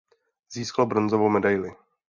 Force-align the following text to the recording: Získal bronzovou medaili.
Získal 0.51 0.85
bronzovou 0.85 1.29
medaili. 1.29 1.75